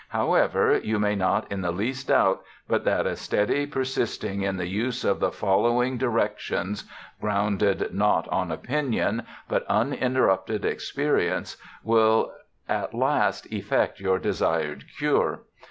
However, 0.09 0.79
you 0.79 0.97
may 0.97 1.13
not 1.15 1.51
in 1.51 1.61
the 1.61 1.69
least 1.69 2.07
doubt 2.07 2.41
but 2.67 2.85
that 2.85 3.05
a 3.05 3.11
steddy 3.15 3.67
persisting 3.69 4.41
in 4.41 4.57
the 4.57 4.65
use 4.65 5.03
of 5.03 5.19
the 5.19 5.29
following 5.31 5.99
direc 5.99 6.37
JOHN 6.37 6.37
LOCKE 6.37 6.39
77 6.39 6.39
tions 6.79 6.83
(grounded 7.21 7.93
not 7.93 8.27
on 8.29 8.51
opinion 8.51 9.21
but 9.47 9.63
uninterrupted 9.69 10.65
ex 10.65 10.91
perience) 10.91 11.57
will 11.83 12.33
at 12.67 12.95
last 12.95 13.45
effect 13.53 13.99
your 13.99 14.17
desired 14.17 14.85
cure. 14.97 15.43